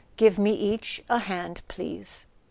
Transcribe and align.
Give 0.17 0.39
me 0.39 0.51
each 0.55 1.03
a 1.11 1.19
hand, 1.19 1.61
please." 1.67 2.25